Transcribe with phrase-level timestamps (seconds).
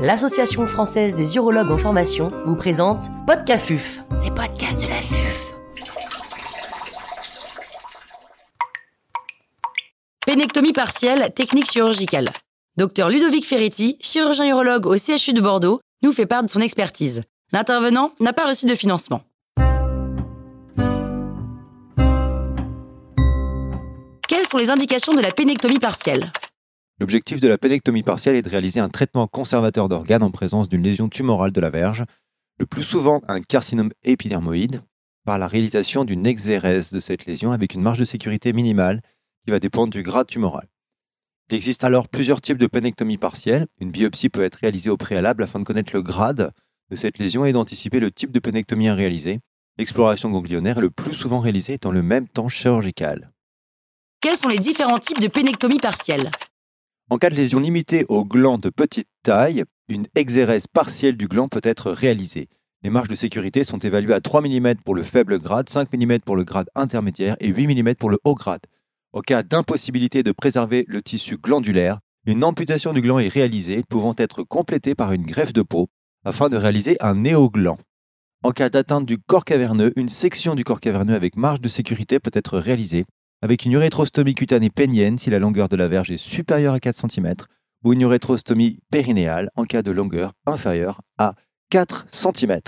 [0.00, 5.54] l'Association française des urologues en formation vous présente Podcafuf, les podcasts de la FUF.
[10.24, 12.28] Pénectomie partielle, technique chirurgicale.
[12.78, 17.22] Docteur Ludovic Ferretti, chirurgien urologue au CHU de Bordeaux, nous fait part de son expertise.
[17.52, 19.22] L'intervenant n'a pas reçu de financement.
[24.26, 26.32] Quelles sont les indications de la pénectomie partielle?
[27.00, 30.82] L'objectif de la pénectomie partielle est de réaliser un traitement conservateur d'organes en présence d'une
[30.82, 32.04] lésion tumorale de la verge,
[32.58, 34.82] le plus souvent un carcinome épidermoïde,
[35.24, 39.00] par la réalisation d'une exérèse de cette lésion avec une marge de sécurité minimale
[39.44, 40.68] qui va dépendre du grade tumoral.
[41.50, 43.66] Il existe alors plusieurs types de pénectomie partielle.
[43.80, 46.52] Une biopsie peut être réalisée au préalable afin de connaître le grade
[46.90, 49.40] de cette lésion et d'anticiper le type de pénectomie à réaliser.
[49.78, 53.32] L'exploration ganglionnaire est le plus souvent réalisée dans le même temps chirurgical.
[54.20, 56.30] Quels sont les différents types de pénectomie partielle?
[57.12, 61.48] En cas de lésion limitée au gland de petite taille, une exérèse partielle du gland
[61.48, 62.48] peut être réalisée.
[62.84, 66.20] Les marges de sécurité sont évaluées à 3 mm pour le faible grade, 5 mm
[66.20, 68.60] pour le grade intermédiaire et 8 mm pour le haut grade.
[69.12, 74.14] Au cas d'impossibilité de préserver le tissu glandulaire, une amputation du gland est réalisée, pouvant
[74.16, 75.88] être complétée par une greffe de peau
[76.24, 77.78] afin de réaliser un néogland.
[78.44, 82.20] En cas d'atteinte du corps caverneux, une section du corps caverneux avec marge de sécurité
[82.20, 83.04] peut être réalisée
[83.42, 87.10] avec une urétrostomie cutanée pénienne si la longueur de la verge est supérieure à 4
[87.10, 87.34] cm
[87.84, 91.34] ou une urétrostomie périnéale en cas de longueur inférieure à
[91.70, 92.60] 4 cm.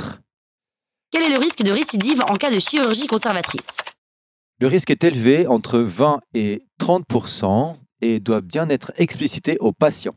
[1.11, 3.79] Quel est le risque de récidive en cas de chirurgie conservatrice?
[4.61, 10.15] Le risque est élevé entre 20 et 30% et doit bien être explicité au patient.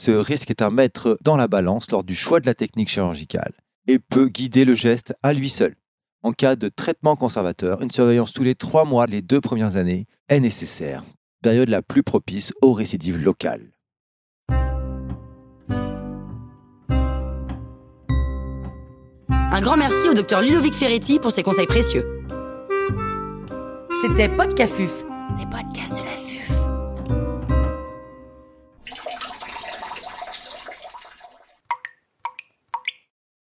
[0.00, 3.52] Ce risque est à mettre dans la balance lors du choix de la technique chirurgicale
[3.86, 5.76] et peut guider le geste à lui seul.
[6.24, 10.06] En cas de traitement conservateur, une surveillance tous les trois mois les deux premières années
[10.28, 11.02] est nécessaire,
[11.42, 13.72] période la plus propice aux récidives locales.
[19.28, 22.04] Un grand merci au docteur Ludovic Ferretti pour ses conseils précieux.
[24.00, 25.04] C'était Podcafuf,
[25.40, 26.21] les podcasts de la